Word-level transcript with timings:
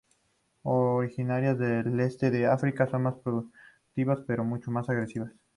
Originarias 0.63 1.59
del 1.59 1.99
este 1.99 2.31
de 2.31 2.47
África, 2.47 2.87
son 2.87 3.03
más 3.03 3.13
productivas, 3.23 4.21
pero 4.25 4.43
mucho 4.43 4.71
más 4.71 4.89
agresivas. 4.89 5.31